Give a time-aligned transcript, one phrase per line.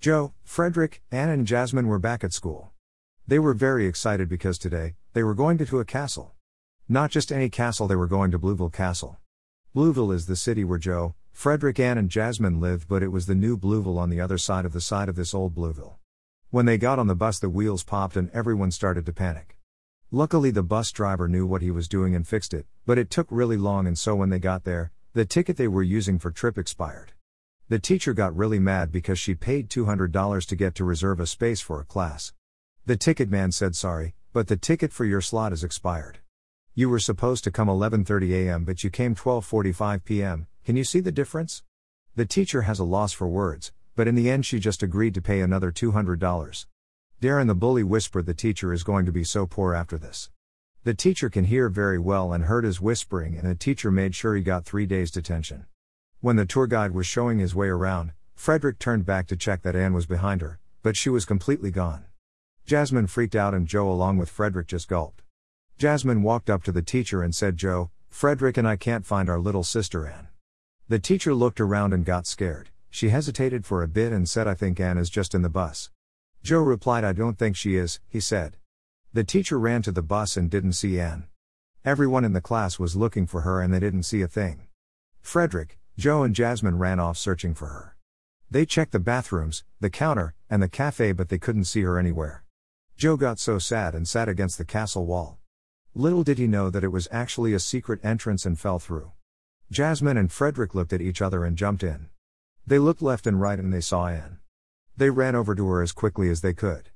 [0.00, 2.70] Joe, Frederick, Anne, and Jasmine were back at school.
[3.26, 6.34] They were very excited because today, they were going to, to a castle.
[6.88, 9.18] Not just any castle, they were going to Blueville Castle.
[9.74, 13.34] Blueville is the city where Joe, Frederick, Anne, and Jasmine lived, but it was the
[13.34, 15.96] new Blueville on the other side of the side of this old Blueville.
[16.50, 19.58] When they got on the bus, the wheels popped and everyone started to panic.
[20.12, 23.26] Luckily, the bus driver knew what he was doing and fixed it, but it took
[23.30, 26.56] really long, and so when they got there, the ticket they were using for trip
[26.56, 27.14] expired.
[27.70, 31.60] The teacher got really mad because she paid $200 to get to reserve a space
[31.60, 32.32] for a class.
[32.86, 36.20] The ticket man said sorry, but the ticket for your slot is expired.
[36.74, 38.64] You were supposed to come 11:30 a.m.
[38.64, 40.46] but you came 12:45 p.m.
[40.64, 41.62] Can you see the difference?
[42.16, 45.20] The teacher has a loss for words, but in the end she just agreed to
[45.20, 46.66] pay another $200.
[47.20, 50.30] Darren the bully whispered the teacher is going to be so poor after this.
[50.84, 54.34] The teacher can hear very well and heard his whispering, and the teacher made sure
[54.34, 55.66] he got three days' detention.
[56.20, 59.76] When the tour guide was showing his way around, Frederick turned back to check that
[59.76, 62.06] Anne was behind her, but she was completely gone.
[62.66, 65.22] Jasmine freaked out, and Joe, along with Frederick, just gulped.
[65.78, 69.38] Jasmine walked up to the teacher and said, Joe, Frederick and I can't find our
[69.38, 70.26] little sister Anne.
[70.88, 72.70] The teacher looked around and got scared.
[72.90, 75.90] She hesitated for a bit and said, I think Anne is just in the bus.
[76.42, 78.56] Joe replied, I don't think she is, he said.
[79.12, 81.28] The teacher ran to the bus and didn't see Anne.
[81.84, 84.66] Everyone in the class was looking for her and they didn't see a thing.
[85.20, 87.96] Frederick, Joe, and Jasmine ran off searching for her.
[88.48, 92.44] They checked the bathrooms, the counter, and the cafe, but they couldn't see her anywhere.
[92.96, 95.38] Joe got so sad and sat against the castle wall.
[95.96, 99.10] Little did he know that it was actually a secret entrance and fell through.
[99.72, 102.10] Jasmine and Frederick looked at each other and jumped in.
[102.64, 104.38] They looked left and right and they saw Anne.
[104.96, 106.90] They ran over to her as quickly as they could.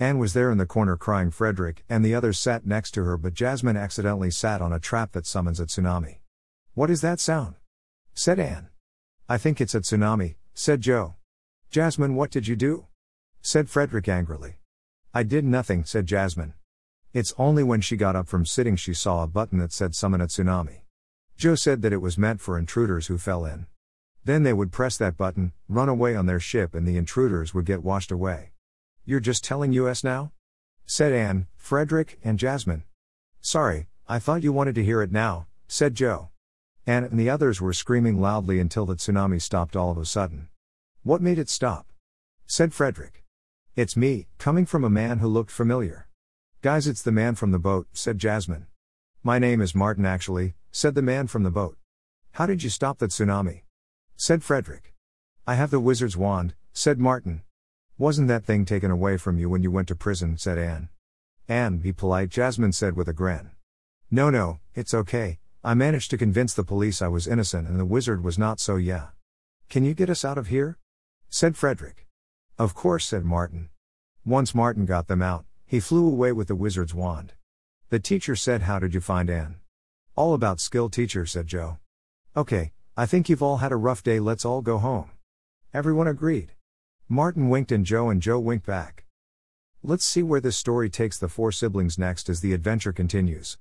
[0.00, 3.16] Anne was there in the corner crying Frederick, and the others sat next to her,
[3.16, 6.16] but Jasmine accidentally sat on a trap that summons a tsunami.
[6.74, 7.54] What is that sound?
[8.14, 8.68] Said Anne.
[9.28, 11.14] I think it's a tsunami, said Joe.
[11.70, 12.86] Jasmine, what did you do?
[13.42, 14.58] said Frederick angrily.
[15.14, 16.54] I did nothing, said Jasmine.
[17.12, 20.20] It's only when she got up from sitting she saw a button that said summon
[20.20, 20.82] a tsunami.
[21.36, 23.66] Joe said that it was meant for intruders who fell in.
[24.24, 27.64] Then they would press that button, run away on their ship, and the intruders would
[27.64, 28.52] get washed away.
[29.04, 30.32] You're just telling us now?
[30.86, 32.84] said Anne, Frederick, and Jasmine.
[33.40, 36.28] Sorry, I thought you wanted to hear it now, said Joe.
[36.86, 40.48] Anne and the others were screaming loudly until the tsunami stopped all of a sudden.
[41.02, 41.86] What made it stop?
[42.46, 43.24] said Frederick.
[43.76, 46.08] It's me, coming from a man who looked familiar.
[46.62, 48.66] Guys, it's the man from the boat, said Jasmine.
[49.22, 51.76] My name is Martin, actually, said the man from the boat.
[52.32, 53.62] How did you stop that tsunami?
[54.16, 54.94] said Frederick.
[55.46, 57.42] I have the wizard's wand, said Martin.
[57.98, 60.38] Wasn't that thing taken away from you when you went to prison?
[60.38, 60.88] said Anne.
[61.48, 63.50] Anne, be polite, Jasmine said with a grin.
[64.10, 67.84] No, no, it's okay, I managed to convince the police I was innocent and the
[67.84, 69.08] wizard was not, so yeah.
[69.68, 70.78] Can you get us out of here?
[71.28, 72.06] said Frederick.
[72.58, 73.68] Of course, said Martin.
[74.24, 77.34] Once Martin got them out, he flew away with the wizard's wand.
[77.90, 79.56] The teacher said, How did you find Anne?
[80.16, 81.76] All about skill, teacher, said Joe.
[82.34, 85.10] Okay, I think you've all had a rough day, let's all go home.
[85.74, 86.52] Everyone agreed.
[87.06, 89.04] Martin winked and Joe and Joe winked back.
[89.82, 93.58] Let's see where this story takes the four siblings next as the adventure continues.